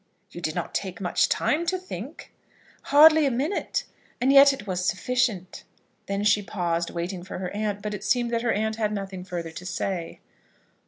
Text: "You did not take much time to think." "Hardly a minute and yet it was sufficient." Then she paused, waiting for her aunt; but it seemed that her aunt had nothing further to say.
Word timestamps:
"You 0.31 0.41
did 0.41 0.55
not 0.55 0.73
take 0.73 0.99
much 0.99 1.29
time 1.29 1.63
to 1.67 1.77
think." 1.77 2.33
"Hardly 2.85 3.27
a 3.27 3.29
minute 3.29 3.83
and 4.19 4.33
yet 4.33 4.51
it 4.51 4.65
was 4.65 4.83
sufficient." 4.83 5.63
Then 6.07 6.23
she 6.23 6.41
paused, 6.41 6.89
waiting 6.89 7.21
for 7.21 7.37
her 7.37 7.51
aunt; 7.51 7.83
but 7.83 7.93
it 7.93 8.03
seemed 8.03 8.31
that 8.31 8.41
her 8.41 8.51
aunt 8.51 8.77
had 8.77 8.91
nothing 8.91 9.23
further 9.23 9.51
to 9.51 9.63
say. 9.63 10.19